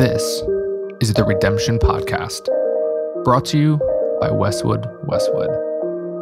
[0.00, 0.42] This
[1.02, 2.46] is the Redemption Podcast,
[3.22, 3.76] brought to you
[4.18, 5.50] by Westwood Westwood.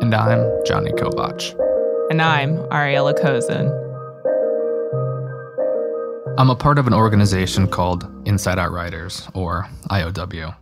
[0.03, 1.55] And I'm Johnny Kovatch.
[2.11, 3.71] And I'm Ariela Kozin.
[6.37, 10.57] I'm a part of an organization called Inside Out Writers, or IOW.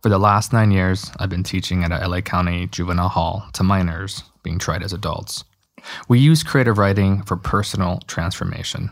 [0.00, 3.62] For the last nine years, I've been teaching at a LA County juvenile hall to
[3.62, 5.44] minors being tried as adults.
[6.08, 8.90] We use creative writing for personal transformation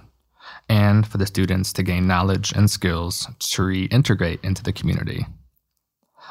[0.68, 5.26] and for the students to gain knowledge and skills to reintegrate into the community.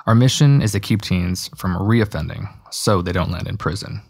[0.05, 4.01] Our mission is to keep teens from reoffending so they don't land in prison.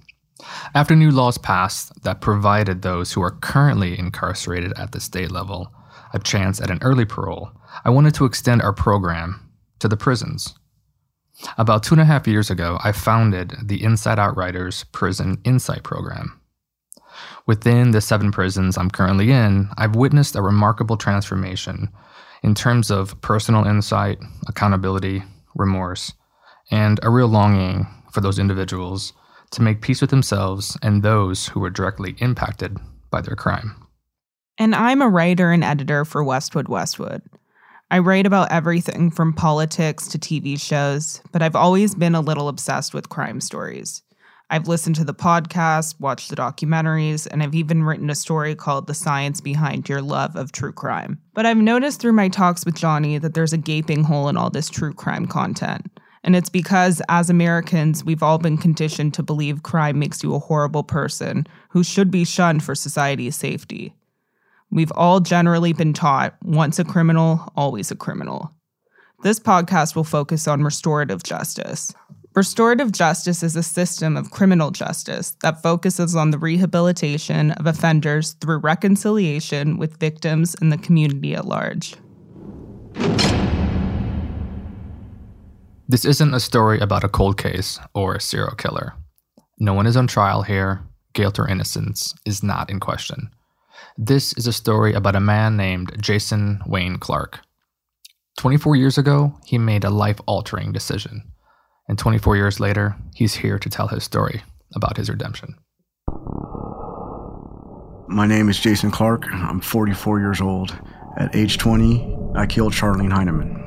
[0.73, 5.72] After new laws passed that provided those who are currently incarcerated at the state level
[6.13, 7.52] a chance at an early parole,
[7.84, 9.49] I wanted to extend our program
[9.80, 10.55] to the prisons.
[11.58, 15.84] About two and a half years ago, I founded the Inside Out Writers Prison Insight
[15.84, 16.40] Program.
[17.46, 21.90] Within the seven prisons I'm currently in, I've witnessed a remarkable transformation
[22.44, 25.24] in terms of personal insight, accountability,
[25.55, 26.13] remorse,
[26.72, 29.13] and a real longing for those individuals
[29.52, 32.77] to make peace with themselves and those who were directly impacted
[33.10, 33.76] by their crime.
[34.57, 37.22] And I'm a writer and editor for Westwood Westwood.
[37.91, 42.48] I write about everything from politics to TV shows, but I've always been a little
[42.48, 44.02] obsessed with crime stories.
[44.49, 48.85] I've listened to the podcast, watched the documentaries, and I've even written a story called
[48.85, 51.20] The Science Behind Your Love of True Crime.
[51.34, 54.51] But I've noticed through my talks with Johnny that there's a gaping hole in all
[54.51, 55.88] this true crime content.
[56.23, 60.40] And it's because, as Americans, we've all been conditioned to believe crime makes you a
[60.40, 63.96] horrible person who should be shunned for society's safety.
[64.69, 68.51] We've all generally been taught once a criminal, always a criminal.
[69.23, 71.94] This podcast will focus on restorative justice.
[72.36, 78.34] Restorative justice is a system of criminal justice that focuses on the rehabilitation of offenders
[78.34, 81.96] through reconciliation with victims and the community at large.
[85.88, 88.95] This isn't a story about a cold case or a serial killer.
[89.57, 90.81] No one is on trial here.
[91.13, 93.29] Guilt or innocence is not in question.
[93.97, 97.40] This is a story about a man named Jason Wayne Clark.
[98.38, 101.31] 24 years ago, he made a life altering decision
[101.88, 105.56] and 24 years later, he's here to tell his story about his redemption.
[108.07, 109.25] My name is Jason Clark.
[109.31, 110.78] I'm 44 years old.
[111.18, 113.62] At age 20, I killed Sharlene Heineman.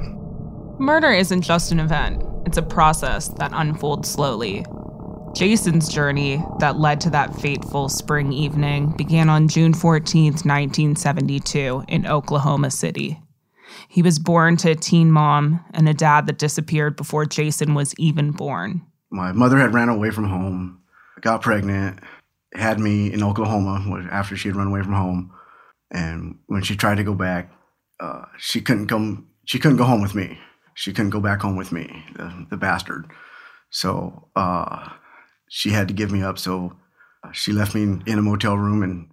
[0.79, 4.65] Murder isn't just an event, it's a process that unfolds slowly.
[5.35, 12.07] Jason's journey that led to that fateful spring evening began on June 14, 1972, in
[12.07, 13.21] Oklahoma City.
[13.89, 17.95] He was born to a teen mom and a dad that disappeared before Jason was
[17.99, 18.83] even born.
[19.11, 20.83] My mother had ran away from home,
[21.23, 22.01] got pregnant,
[22.55, 25.33] had me in Oklahoma after she had run away from home.
[25.91, 27.51] And when she tried to go back,
[27.99, 29.29] uh, she couldn't come.
[29.47, 30.39] She couldn't go home with me.
[30.75, 33.07] She couldn't go back home with me, the, the bastard.
[33.71, 34.91] So uh,
[35.49, 36.39] she had to give me up.
[36.39, 36.77] So
[37.25, 39.11] uh, she left me in, in a motel room and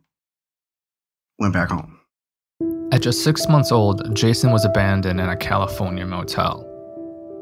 [1.39, 1.94] went back home.
[2.95, 6.65] At just six months old, Jason was abandoned in a California motel.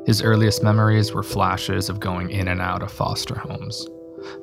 [0.08, 3.88] His earliest memories were flashes of going in and out of foster homes.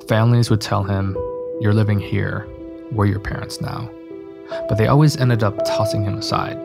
[0.07, 1.13] Families would tell him,
[1.59, 2.47] You're living here,
[2.93, 3.91] we're your parents now.
[4.69, 6.55] But they always ended up tossing him aside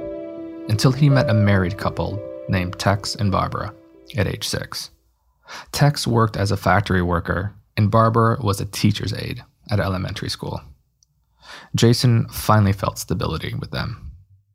[0.69, 3.75] until he met a married couple named Tex and Barbara
[4.17, 4.91] at age six.
[5.73, 9.43] Tex worked as a factory worker, and Barbara was a teacher's aide
[9.73, 10.61] at elementary school.
[11.75, 14.06] Jason finally felt stability with them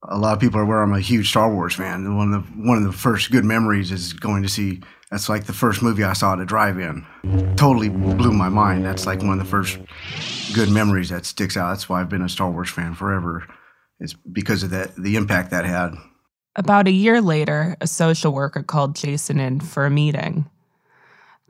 [0.03, 2.15] a lot of people are aware I'm a huge Star Wars fan.
[2.15, 4.81] One of the one of the first good memories is going to see.
[5.11, 7.05] That's like the first movie I saw at a drive-in.
[7.57, 8.85] Totally blew my mind.
[8.85, 9.77] That's like one of the first
[10.53, 11.69] good memories that sticks out.
[11.69, 13.45] That's why I've been a Star Wars fan forever.
[13.99, 15.95] It's because of that the impact that had.
[16.55, 20.49] About a year later, a social worker called Jason in for a meeting.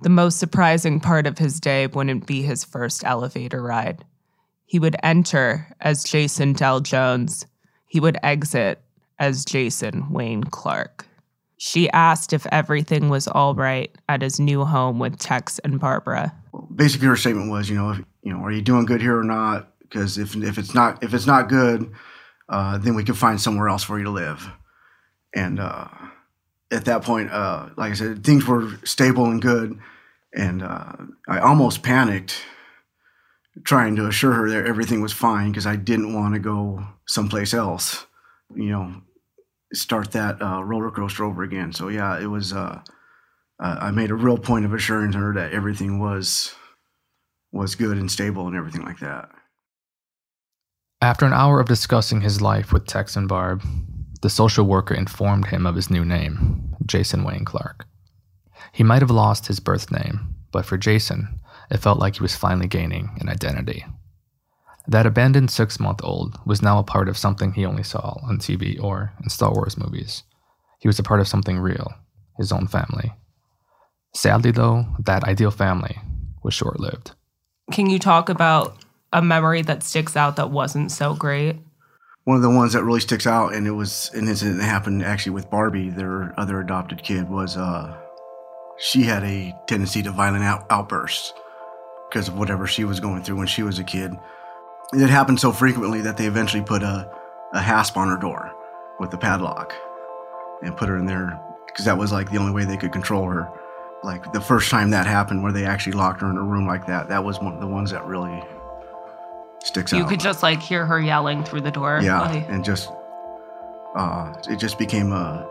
[0.01, 4.03] The most surprising part of his day wouldn't be his first elevator ride.
[4.65, 7.45] He would enter as Jason Dell Jones
[7.91, 8.81] he would exit
[9.19, 11.05] as Jason Wayne Clark.
[11.57, 16.33] She asked if everything was all right at his new home with Tex and Barbara.
[16.73, 19.25] Basically, her statement was, you know, if, you know, are you doing good here or
[19.25, 19.73] not?
[19.81, 21.91] Because if if it's not if it's not good,
[22.47, 24.49] uh, then we can find somewhere else for you to live.
[25.35, 25.89] And uh,
[26.71, 29.77] at that point, uh, like I said, things were stable and good,
[30.33, 30.93] and uh,
[31.27, 32.41] I almost panicked
[33.63, 37.53] trying to assure her that everything was fine because I didn't want to go someplace
[37.53, 38.05] else,
[38.55, 39.01] you know,
[39.73, 41.73] start that uh, roller coaster over again.
[41.73, 42.53] So yeah, it was.
[42.53, 42.81] Uh,
[43.61, 46.55] uh, I made a real point of assuring her that everything was
[47.51, 49.29] was good and stable and everything like that.
[51.01, 53.63] After an hour of discussing his life with Tex and Barb,
[54.21, 57.85] the social worker informed him of his new name, Jason Wayne Clark.
[58.71, 61.39] He might have lost his birth name, but for Jason,
[61.71, 63.85] it felt like he was finally gaining an identity.
[64.87, 68.39] That abandoned six month old was now a part of something he only saw on
[68.39, 70.23] TV or in Star Wars movies.
[70.79, 71.93] He was a part of something real,
[72.37, 73.13] his own family.
[74.13, 75.97] Sadly, though, that ideal family
[76.43, 77.11] was short lived.
[77.71, 78.75] Can you talk about
[79.13, 81.57] a memory that sticks out that wasn't so great?
[82.25, 85.03] One of the ones that really sticks out, and it was an incident that happened
[85.03, 87.97] actually with Barbie, their other adopted kid, was uh,
[88.77, 91.33] she had a tendency to violent out- outbursts
[92.11, 94.11] because of whatever she was going through when she was a kid.
[94.93, 97.09] It happened so frequently that they eventually put a,
[97.53, 98.51] a hasp on her door
[98.99, 99.73] with a padlock
[100.61, 103.25] and put her in there because that was like the only way they could control
[103.29, 103.49] her.
[104.03, 106.87] Like the first time that happened, where they actually locked her in a room like
[106.87, 108.43] that, that was one of the ones that really
[109.63, 110.01] sticks You out.
[110.01, 111.99] You could just like hear her yelling through the door.
[112.03, 112.89] yeah, like- and just
[113.95, 115.47] uh, it just became a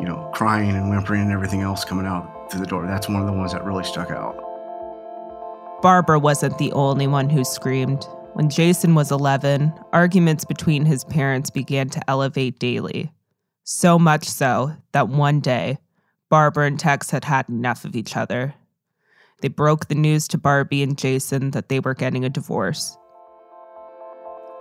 [0.00, 2.86] you know crying and whimpering and everything else coming out through the door.
[2.86, 4.36] That's one of the ones that really stuck out.
[5.82, 8.06] Barbara wasn't the only one who screamed.
[8.34, 13.10] When Jason was 11, arguments between his parents began to elevate daily.
[13.64, 15.78] So much so that one day,
[16.28, 18.54] Barbara and Tex had had enough of each other.
[19.40, 22.98] They broke the news to Barbie and Jason that they were getting a divorce.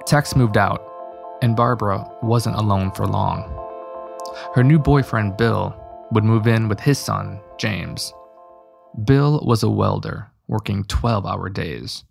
[0.06, 0.82] Tex moved out,
[1.42, 3.44] and Barbara wasn't alone for long.
[4.56, 5.76] Her new boyfriend, Bill,
[6.12, 8.14] would move in with his son, James.
[9.04, 12.04] Bill was a welder working 12 hour days,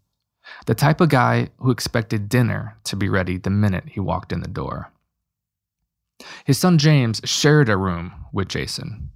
[0.66, 4.40] the type of guy who expected dinner to be ready the minute he walked in
[4.40, 4.90] the door.
[6.44, 9.10] His son James shared a room with Jason.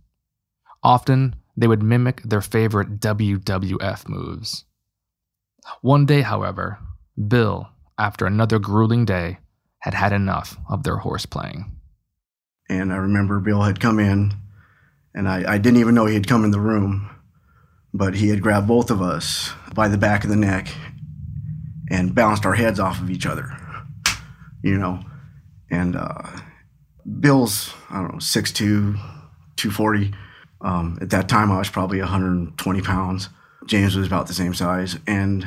[0.82, 4.64] Often, they would mimic their favorite WWF moves.
[5.80, 6.78] One day, however,
[7.28, 7.68] Bill,
[7.98, 9.38] after another grueling day,
[9.80, 11.76] had had enough of their horse playing.
[12.68, 14.32] And I remember Bill had come in,
[15.14, 17.11] and I, I didn't even know he had come in the room,
[17.94, 20.68] but he had grabbed both of us by the back of the neck
[21.90, 23.54] and bounced our heads off of each other,
[24.62, 25.00] you know.
[25.70, 26.22] And uh,
[27.20, 28.94] Bill's, I don't know, 6'2,
[29.56, 30.14] 240.
[30.60, 33.28] Um, at that time, I was probably 120 pounds.
[33.66, 34.98] James was about the same size.
[35.06, 35.46] And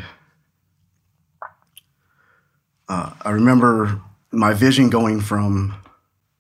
[2.88, 4.02] uh, I remember
[4.32, 5.76] my vision going from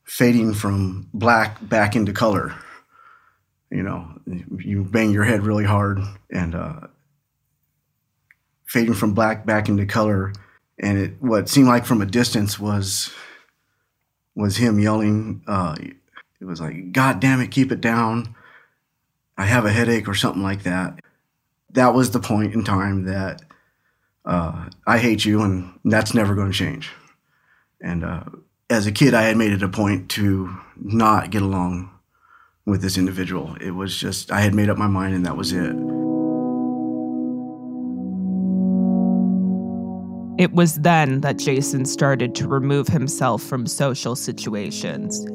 [0.03, 2.55] fading from black back into color.
[3.75, 4.07] You know,
[4.57, 5.99] you bang your head really hard
[6.29, 6.87] and uh,
[8.65, 10.31] fading from black back into color.
[10.79, 13.13] And it, what seemed like from a distance was
[14.33, 15.43] was him yelling.
[15.45, 15.75] Uh,
[16.39, 18.33] it was like, "God damn it, keep it down!
[19.37, 21.01] I have a headache" or something like that.
[21.71, 23.41] That was the point in time that
[24.23, 26.91] uh, I hate you, and that's never going to change.
[27.81, 28.23] And uh,
[28.69, 31.91] as a kid, I had made it a point to not get along
[32.65, 33.55] with this individual.
[33.61, 35.75] It was just, I had made up my mind and that was it.
[40.37, 45.25] It was then that Jason started to remove himself from social situations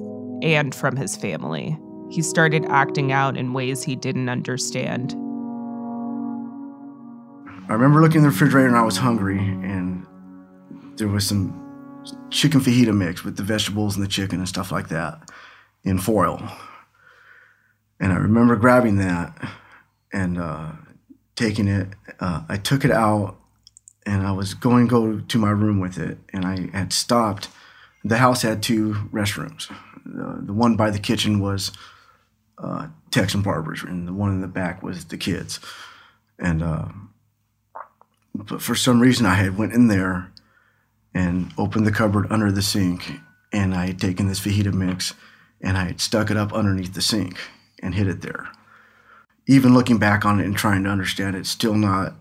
[0.43, 1.79] and from his family.
[2.11, 5.13] He started acting out in ways he didn't understand.
[7.71, 10.05] I remember looking in the refrigerator and I was hungry, and
[10.97, 11.55] there was some
[12.31, 15.31] chicken fajita mix with the vegetables and the chicken and stuff like that
[15.85, 16.43] in foil.
[18.01, 19.37] And I remember grabbing that
[20.13, 20.73] and uh,
[21.37, 21.89] taking it.
[22.19, 23.39] Uh, I took it out
[24.07, 26.19] and I was going to go to my room with it.
[26.33, 27.49] And I had stopped.
[28.03, 29.69] The house had two restrooms.
[30.07, 31.73] The, the one by the kitchen was
[32.57, 35.61] uh, Tex and Barbara's, and the one in the back was the kids.
[36.39, 36.89] And uh,
[38.35, 40.33] but for some reason, I had went in there
[41.13, 43.13] and opened the cupboard under the sink,
[43.53, 45.15] and I had taken this fajita mix
[45.61, 47.39] and I had stuck it up underneath the sink
[47.81, 48.49] and hid it there.
[49.47, 52.15] Even looking back on it and trying to understand it, still not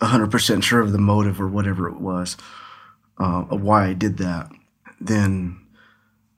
[0.00, 2.36] 100% sure of the motive or whatever it was
[3.18, 4.50] uh, of why I did that.
[5.00, 5.60] Then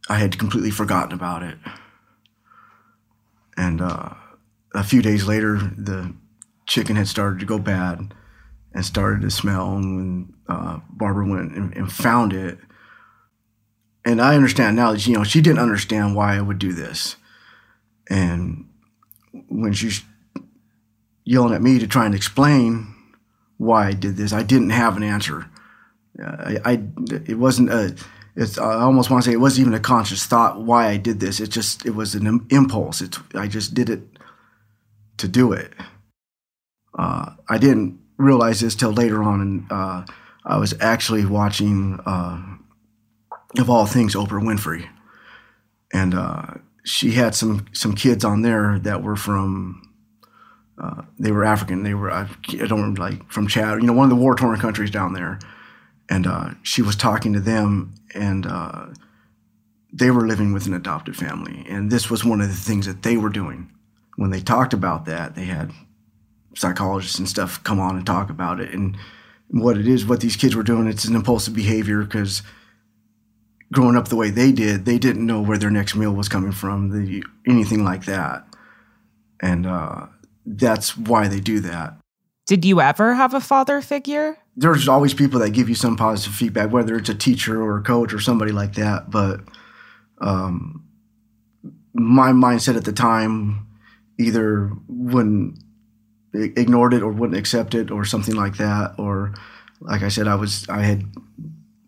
[0.08, 1.58] I had completely forgotten about it.
[3.56, 4.10] And uh,
[4.74, 6.14] a few days later, the
[6.66, 8.14] chicken had started to go bad
[8.72, 9.76] and started to smell.
[9.76, 12.58] And when uh, Barbara went and, and found it,
[14.04, 17.16] and I understand now that you know she didn't understand why I would do this,
[18.08, 18.68] and
[19.48, 20.02] when she's
[21.24, 22.94] yelling at me to try and explain
[23.58, 25.46] why I did this, I didn't have an answer.
[26.22, 26.82] I, I
[27.26, 27.94] it wasn't a.
[28.34, 31.20] It's I almost want to say it wasn't even a conscious thought why I did
[31.20, 31.40] this.
[31.40, 33.00] It just it was an im- impulse.
[33.00, 34.02] It's I just did it
[35.18, 35.72] to do it.
[36.98, 40.04] Uh, I didn't realize this till later on, and uh,
[40.44, 42.40] I was actually watching, uh,
[43.58, 44.88] of all things, Oprah Winfrey,
[45.92, 46.54] and uh,
[46.86, 49.82] she had some some kids on there that were from.
[50.78, 51.82] Uh, they were African.
[51.82, 54.36] They were I, I don't remember, like from Chad, you know, one of the war
[54.36, 55.38] torn countries down there,
[56.08, 58.86] and uh, she was talking to them, and uh,
[59.92, 63.02] they were living with an adopted family, and this was one of the things that
[63.02, 63.70] they were doing.
[64.16, 65.72] When they talked about that, they had
[66.54, 68.96] psychologists and stuff come on and talk about it, and
[69.48, 70.86] what it is, what these kids were doing.
[70.86, 72.42] It's an impulsive behavior because
[73.72, 76.52] growing up the way they did, they didn't know where their next meal was coming
[76.52, 78.46] from, the, anything like that.
[79.40, 80.06] And uh,
[80.44, 81.94] that's why they do that.
[82.46, 84.38] Did you ever have a father figure?
[84.56, 87.82] There's always people that give you some positive feedback, whether it's a teacher or a
[87.82, 89.10] coach or somebody like that.
[89.10, 89.40] But
[90.18, 90.84] um,
[91.92, 93.66] my mindset at the time
[94.18, 95.58] either wouldn't
[96.32, 99.32] ignored it or wouldn't accept it or something like that or
[99.80, 101.04] like i said i was i had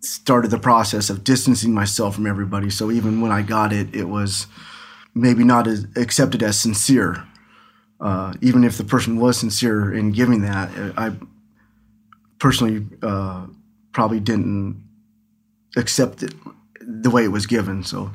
[0.09, 2.71] started the process of distancing myself from everybody.
[2.71, 4.47] So even when i got it it was
[5.15, 7.25] maybe not as accepted as sincere.
[8.01, 11.11] Uh, even if the person was sincere in giving that i
[12.39, 13.45] personally uh,
[13.93, 14.81] probably didn't
[15.77, 16.33] accept it
[16.81, 17.83] the way it was given.
[17.83, 18.11] So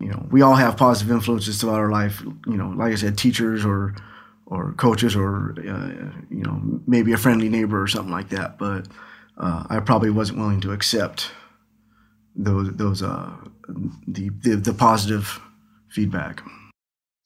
[0.00, 2.22] you know we all have positive influences throughout our life.
[2.46, 3.94] You know like i said teachers or
[4.46, 8.58] or coaches or uh, you know maybe a friendly neighbor or something like that.
[8.58, 8.86] But
[9.42, 11.30] uh, I probably wasn't willing to accept
[12.34, 13.30] those those uh,
[14.06, 15.40] the, the the positive
[15.90, 16.42] feedback.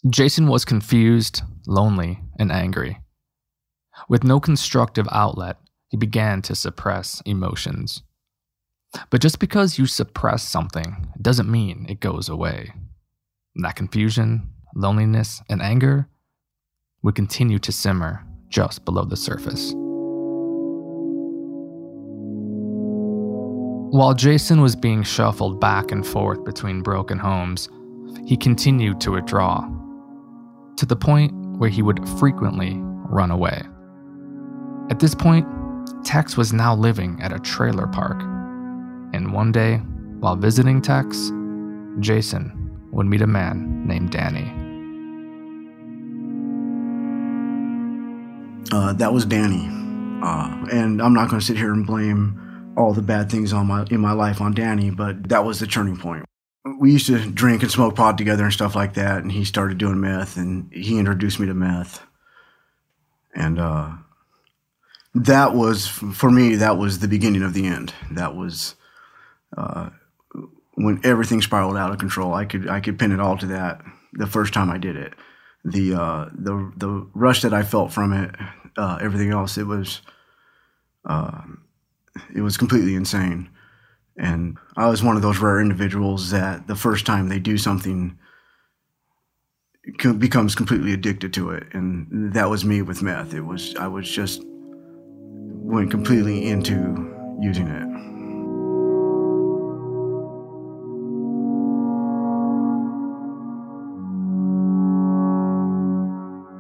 [0.09, 3.01] Jason was confused, lonely, and angry.
[4.09, 5.59] With no constructive outlet,
[5.89, 8.03] he began to suppress emotions.
[9.11, 12.73] But just because you suppress something doesn't mean it goes away.
[13.57, 16.09] That confusion, loneliness, and anger
[17.03, 19.75] would continue to simmer just below the surface.
[23.97, 27.71] While Jason was being shuffled back and forth between broken homes,
[28.27, 29.67] he continued to withdraw,
[30.77, 33.63] to the point where he would frequently run away.
[34.91, 35.49] At this point,
[36.05, 38.21] Tex was now living at a trailer park,
[39.15, 39.79] and one day,
[40.21, 41.33] while visiting Tex,
[41.99, 42.53] Jason
[42.93, 44.53] would meet a man named Danny.
[48.73, 49.67] uh, that was Danny.
[50.23, 52.43] Uh, and I'm not going to sit here and blame
[52.77, 55.67] all the bad things on my in my life on Danny, but that was the
[55.67, 56.25] turning point.
[56.79, 59.79] We used to drink and smoke pot together and stuff like that, and he started
[59.79, 62.03] doing meth, and he introduced me to meth,
[63.35, 63.93] and uh,
[65.15, 66.57] that was for me.
[66.57, 67.95] That was the beginning of the end.
[68.11, 68.75] That was
[69.57, 69.91] uh,
[70.75, 72.35] when everything spiraled out of control.
[72.35, 73.81] I could I could pin it all to that.
[74.13, 75.15] The first time I did it,
[75.65, 78.35] the uh, the the rush that I felt from it,
[78.77, 80.03] uh, everything else, it was
[81.05, 81.43] uh,
[82.35, 83.49] it was completely insane.
[84.17, 88.19] And I was one of those rare individuals that the first time they do something
[90.19, 93.35] becomes completely addicted to it, and that was me with meth.
[93.35, 96.75] It was I was just went completely into
[97.41, 97.97] using it.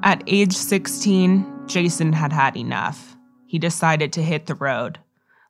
[0.04, 3.16] At age 16, Jason had had enough.
[3.46, 5.00] He decided to hit the road,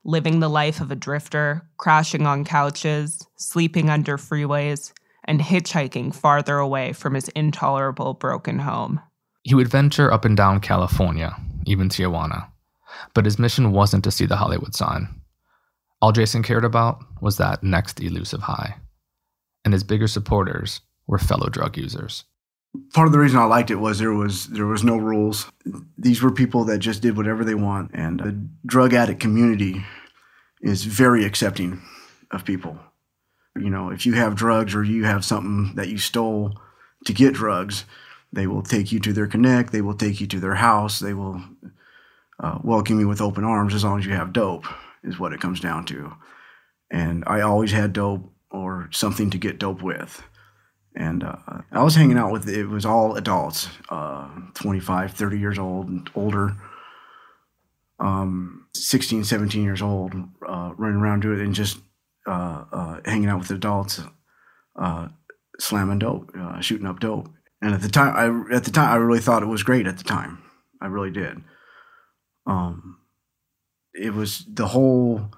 [0.06, 4.92] living the life of a drifter, crashing on couches, sleeping under freeways,
[5.24, 9.00] and hitchhiking farther away from his intolerable broken home.
[9.42, 11.36] He would venture up and down California,
[11.66, 12.48] even Tijuana,
[13.14, 15.08] but his mission wasn't to see the Hollywood sign.
[16.00, 18.76] All Jason cared about was that next elusive high,
[19.64, 22.24] and his bigger supporters were fellow drug users
[22.92, 25.50] part of the reason I liked it was there was there was no rules.
[25.98, 29.84] These were people that just did whatever they want, and the drug addict community
[30.60, 31.82] is very accepting
[32.30, 32.78] of people.
[33.56, 36.58] You know, if you have drugs or you have something that you stole
[37.04, 37.84] to get drugs,
[38.32, 39.72] they will take you to their connect.
[39.72, 40.98] They will take you to their house.
[40.98, 41.42] They will
[42.38, 44.66] uh, welcome you with open arms as long as you have dope.
[45.02, 46.14] Is what it comes down to.
[46.90, 50.22] And I always had dope or something to get dope with
[50.96, 51.36] and uh,
[51.70, 56.08] I was hanging out with it was all adults, uh, 25, 30 years old and
[56.14, 56.56] older,
[58.00, 60.14] um, 16, 17 years old,
[60.48, 61.78] uh, running around doing it and just
[62.26, 64.00] uh, uh, hanging out with adults,
[64.80, 65.08] uh,
[65.58, 67.28] slamming dope, shooting up dope.
[67.60, 69.86] And at the time, I at the time I really thought it was great.
[69.86, 70.42] At the time,
[70.80, 71.42] I really did.
[72.46, 72.98] Um,
[73.94, 75.30] it was the whole,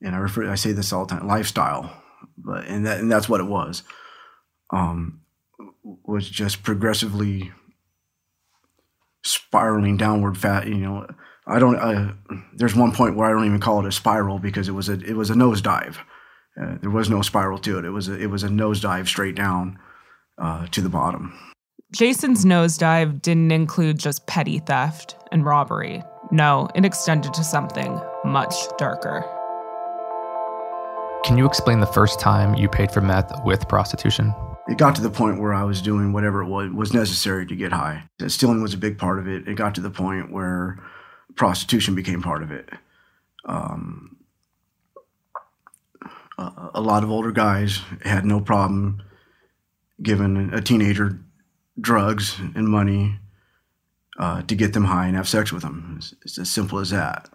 [0.00, 2.02] and I refer I say this all the time, lifestyle,
[2.36, 3.84] but and that and that's what it was
[4.72, 5.20] um,
[6.04, 7.52] was just progressively
[9.24, 11.06] spiraling downward fat you know
[11.46, 12.12] i don't uh,
[12.54, 14.94] there's one point where i don't even call it a spiral because it was a
[14.94, 15.96] it was a nosedive
[16.60, 19.36] uh, there was no spiral to it it was a, it was a nosedive straight
[19.36, 19.78] down
[20.38, 21.32] uh, to the bottom.
[21.92, 26.02] Jason's nosedive didn't include just petty theft and robbery.
[26.30, 29.24] No, it extended to something much darker.
[31.24, 34.34] Can you explain the first time you paid for meth with prostitution?
[34.68, 37.56] It got to the point where I was doing whatever it was, was necessary to
[37.56, 38.04] get high.
[38.28, 39.48] Stealing was a big part of it.
[39.48, 40.78] It got to the point where
[41.34, 42.68] prostitution became part of it.
[43.44, 44.16] Um,
[46.38, 49.02] a, lot of older guys had no problem
[50.02, 51.20] giving a teenager
[51.80, 53.18] drugs and money
[54.18, 55.94] uh, to get them high and have sex with them.
[55.98, 57.28] It's, it's as simple as that.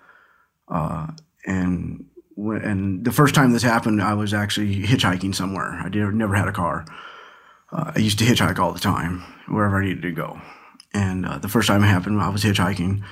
[0.67, 1.07] Uh,
[1.46, 2.05] and
[2.36, 5.81] when, and the first time this happened, I was actually hitchhiking somewhere.
[5.84, 6.86] I did, never had a car.
[7.71, 10.39] Uh, I used to hitchhike all the time, wherever I needed to go.
[10.93, 13.03] And uh, the first time it happened, I was hitchhiking,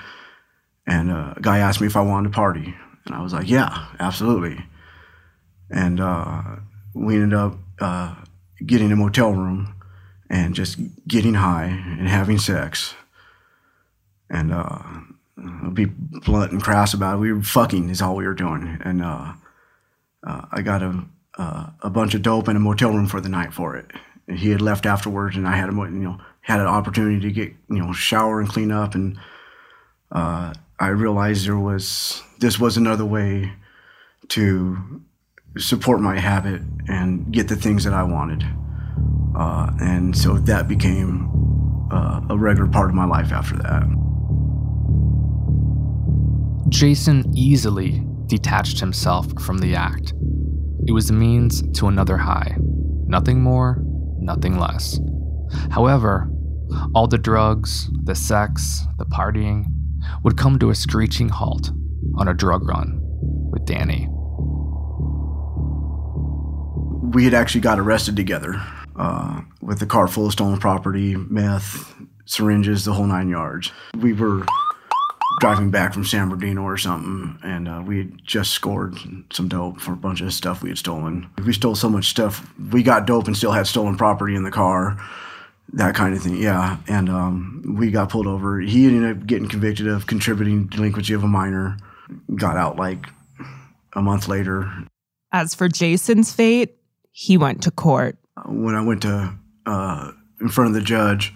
[0.87, 2.73] and uh, a guy asked me if I wanted to party,
[3.05, 4.63] and I was like, "Yeah, absolutely."
[5.69, 6.41] And uh,
[6.93, 8.15] we ended up uh,
[8.65, 9.75] getting a motel room
[10.29, 12.95] and just getting high and having sex.
[14.29, 17.19] And I'll be blunt and crass about it.
[17.19, 21.05] We were fucking is all we were doing, and I got a
[21.37, 23.91] a bunch of dope in a motel room for the night for it.
[24.27, 27.53] He had left afterwards, and I had a you know had an opportunity to get
[27.69, 29.17] you know shower and clean up, and
[30.11, 33.53] uh, I realized there was this was another way
[34.29, 35.01] to
[35.57, 38.43] support my habit and get the things that I wanted,
[39.35, 41.29] uh, and so that became
[41.91, 43.83] uh, a regular part of my life after that.
[46.69, 50.13] Jason easily detached himself from the act.
[50.87, 52.57] It was a means to another high.
[53.07, 53.84] Nothing more,
[54.25, 54.99] nothing less.
[55.71, 56.29] However,
[56.93, 59.65] all the drugs, the sex, the partying
[60.23, 61.71] would come to a screeching halt
[62.17, 62.99] on a drug run
[63.51, 64.07] with Danny.
[67.13, 68.61] We had actually got arrested together
[68.95, 71.93] uh, with a car full of stolen property, meth,
[72.25, 73.71] syringes, the whole nine yards.
[73.99, 74.45] We were
[75.39, 78.97] driving back from San Bernardino or something, and uh, we had just scored
[79.31, 81.29] some dope for a bunch of stuff we had stolen.
[81.43, 82.47] We stole so much stuff.
[82.71, 84.97] We got dope and still had stolen property in the car,
[85.73, 86.37] that kind of thing.
[86.41, 88.59] Yeah, and um, we got pulled over.
[88.59, 91.77] He ended up getting convicted of contributing delinquency of a minor.
[92.35, 93.07] Got out like
[93.93, 94.71] a month later.
[95.31, 96.77] As for Jason's fate,
[97.11, 98.17] he went to court.
[98.45, 99.33] When I went to
[99.65, 101.33] uh, in front of the judge,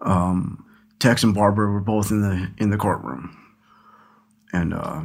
[0.00, 0.65] um,
[0.98, 3.36] Tex and Barbara were both in the in the courtroom,
[4.52, 5.02] and uh,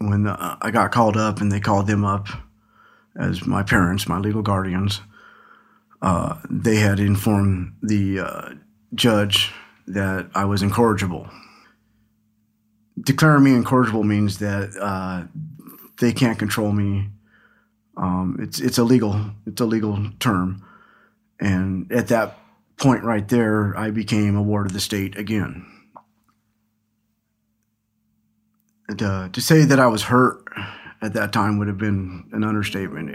[0.00, 2.28] when uh, I got called up and they called them up
[3.18, 5.00] as my parents, my legal guardians,
[6.02, 8.50] uh, they had informed the uh,
[8.94, 9.52] judge
[9.86, 11.28] that I was incorrigible.
[13.00, 15.24] Declaring me incorrigible means that uh,
[16.00, 17.08] they can't control me.
[17.96, 20.64] Um, it's it's a legal it's a legal term,
[21.40, 22.38] and at that
[22.78, 25.66] point right there, I became a ward of the state again.
[28.88, 30.44] And, uh, to say that I was hurt
[31.02, 33.14] at that time would have been an understatement.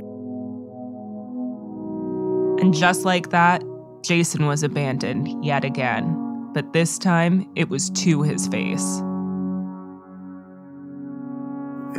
[2.61, 3.63] And just like that,
[4.03, 6.19] Jason was abandoned yet again.
[6.53, 9.01] But this time, it was to his face.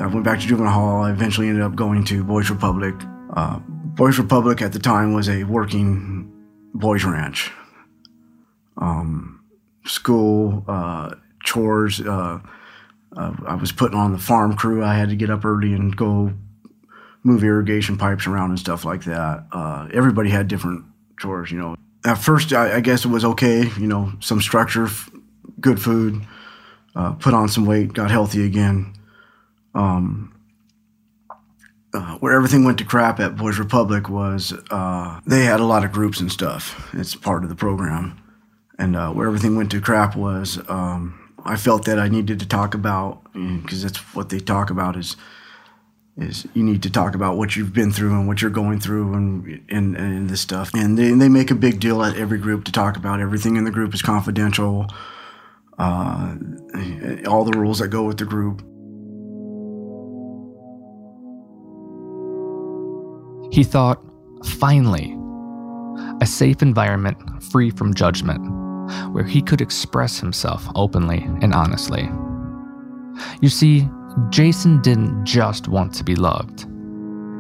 [0.01, 1.03] I went back to juvenile hall.
[1.03, 2.95] I eventually ended up going to Boys Republic.
[3.35, 6.31] Uh, Boys Republic at the time was a working
[6.75, 7.51] boys ranch.
[8.77, 9.45] Um,
[9.87, 12.01] school, uh, chores.
[12.01, 12.41] Uh,
[13.17, 14.85] uh, I was putting on the farm crew.
[14.85, 16.33] I had to get up early and go
[17.23, 19.47] move irrigation pipes around and stuff like that.
[19.53, 20.85] Uh, everybody had different
[21.19, 21.77] chores, you know.
[22.05, 24.89] At first, I, I, guess it was okay, you know, some structure,
[25.59, 26.27] good food,
[26.95, 28.93] uh, put on some weight, got healthy again.
[29.75, 30.34] Um,
[31.95, 35.85] uh, where everything went to crap at Boys Republic was uh, they had a lot
[35.85, 36.91] of groups and stuff.
[36.93, 38.21] It's part of the program.
[38.79, 42.49] And uh, where everything went to crap was um, I felt that I needed to
[42.49, 45.17] talk about, because that's what they talk about is
[46.17, 49.15] is you need to talk about what you've been through and what you're going through
[49.15, 50.71] and and, and this stuff.
[50.75, 53.65] And they, they make a big deal at every group to talk about everything in
[53.65, 54.87] the group is confidential.
[55.79, 56.37] Uh,
[57.27, 58.63] all the rules that go with the group.
[63.55, 64.03] He thought,
[64.59, 65.17] finally,
[66.21, 68.41] a safe environment free from judgment,
[69.13, 72.11] where he could express himself openly and honestly.
[73.41, 73.89] You see,
[74.31, 76.67] Jason didn't just want to be loved,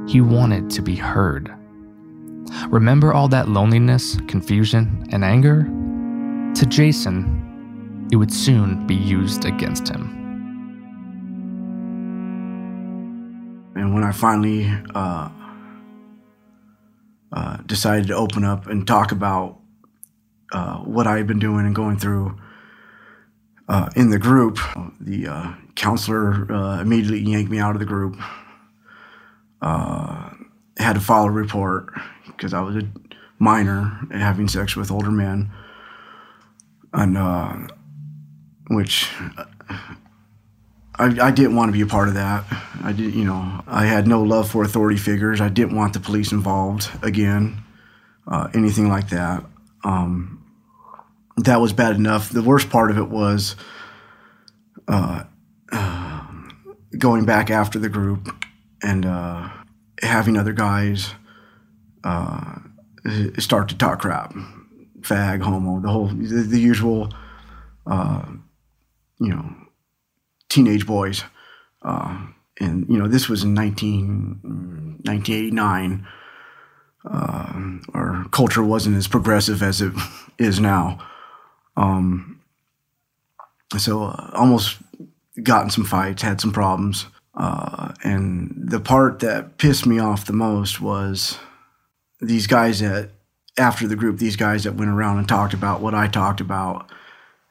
[0.09, 1.53] he wanted to be heard.
[2.68, 5.64] Remember all that loneliness, confusion, and anger?
[6.61, 10.03] To Jason, it would soon be used against him.
[13.74, 15.29] And when I finally uh,
[17.35, 19.59] uh, decided to open up and talk about
[20.53, 22.38] uh, what I had been doing and going through
[23.68, 24.59] uh, in the group.
[25.01, 28.16] The uh, counselor uh, immediately yanked me out of the group.
[30.77, 31.88] Had to file a report
[32.27, 32.83] because I was a
[33.38, 35.51] minor having sex with older men,
[36.92, 37.70] and
[38.68, 39.09] which
[40.96, 42.44] I, I, didn't want to be a part of that.
[42.83, 45.40] I did, you know, I had no love for authority figures.
[45.40, 47.62] I didn't want the police involved again,
[48.28, 49.44] uh, anything like that.
[49.83, 50.44] Um,
[51.37, 52.30] that was bad enough.
[52.30, 53.57] The worst part of it was
[54.87, 55.24] uh,
[55.72, 56.26] uh,
[56.96, 58.33] going back after the group
[58.83, 59.48] and uh,
[60.00, 61.12] having other guys
[62.04, 62.61] uh,
[63.38, 64.33] start to talk crap,
[65.00, 67.12] fag, homo, the whole, the, the usual,
[67.87, 68.24] uh,
[69.18, 69.63] you know
[70.54, 71.24] teenage boys.
[71.82, 72.26] Uh,
[72.60, 74.40] and, you know, this was in 19,
[75.02, 76.06] 1989.
[77.04, 79.92] Uh, our culture wasn't as progressive as it
[80.38, 81.04] is now.
[81.76, 82.40] Um,
[83.76, 84.78] so uh, almost
[85.42, 87.06] gotten some fights, had some problems.
[87.36, 91.36] Uh, and the part that pissed me off the most was
[92.20, 93.10] these guys that,
[93.58, 96.88] after the group, these guys that went around and talked about what I talked about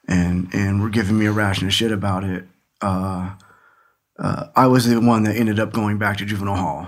[0.07, 2.45] and, and were giving me a ration of shit about it
[2.83, 3.35] uh,
[4.19, 6.87] uh, I was the one that ended up going back to juvenile hall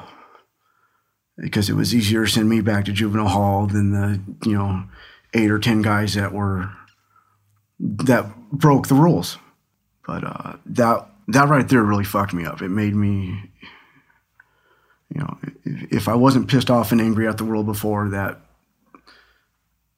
[1.37, 4.83] because it was easier to send me back to juvenile hall than the you know
[5.33, 6.69] eight or ten guys that were
[7.79, 9.37] that broke the rules.
[10.05, 12.61] But uh, that that right there really fucked me up.
[12.61, 13.51] It made me,
[15.09, 18.39] you know, if, if I wasn't pissed off and angry at the world before, that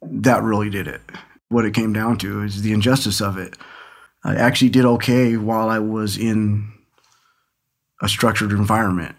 [0.02, 1.02] that really did it.
[1.50, 3.58] What it came down to is the injustice of it.
[4.28, 6.70] I actually did okay while I was in
[8.02, 9.16] a structured environment.